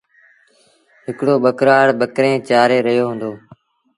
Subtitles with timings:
[1.05, 3.31] هڪڙو ٻڪرآڙ ٻڪريݩ چآري رهيو هُݩدو۔